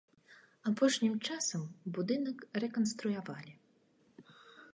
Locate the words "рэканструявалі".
2.65-3.53